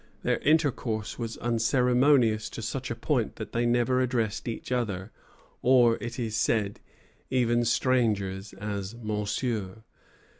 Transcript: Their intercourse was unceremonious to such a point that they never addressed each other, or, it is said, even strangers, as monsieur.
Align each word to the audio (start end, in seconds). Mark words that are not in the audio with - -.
Their 0.23 0.39
intercourse 0.39 1.19
was 1.19 1.37
unceremonious 1.37 2.49
to 2.49 2.63
such 2.63 2.89
a 2.89 2.95
point 2.95 3.35
that 3.35 3.51
they 3.51 3.67
never 3.67 4.01
addressed 4.01 4.47
each 4.47 4.71
other, 4.71 5.11
or, 5.61 5.99
it 6.01 6.17
is 6.17 6.35
said, 6.35 6.79
even 7.29 7.63
strangers, 7.65 8.53
as 8.53 8.95
monsieur. 8.95 9.83